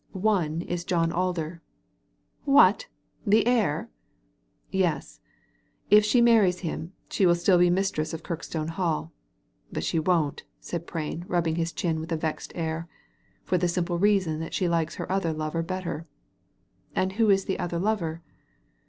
"One 0.33 0.63
is 0.63 0.83
John 0.83 1.11
Alder. 1.11 1.61
«What! 2.57 2.87
the 3.23 3.45
heir?*' 3.45 3.87
Yes 4.71 5.19
I 5.91 5.95
If 5.97 6.03
she 6.05 6.21
marries 6.21 6.61
him 6.61 6.93
she 7.07 7.27
will 7.27 7.35
still 7.35 7.59
be 7.59 7.69
mistress 7.69 8.11
of 8.11 8.23
Kirkstone 8.23 8.69
HalL 8.69 9.11
But 9.71 9.83
she 9.83 9.99
won't/' 9.99 10.41
said 10.59 10.87
Prain, 10.87 11.23
rubbing 11.27 11.53
his 11.53 11.71
chin 11.71 11.99
with 11.99 12.11
a 12.11 12.17
vexed 12.17 12.51
air, 12.55 12.87
for 13.43 13.59
the 13.59 13.67
simple 13.67 13.99
reason 13.99 14.39
that 14.39 14.55
she 14.55 14.67
likes 14.67 14.95
her 14.95 15.11
other 15.11 15.33
lover 15.33 15.61
better." 15.61 16.07
"Who 17.17 17.29
is 17.29 17.45
the 17.45 17.59
other 17.59 17.77
lover 17.77 18.23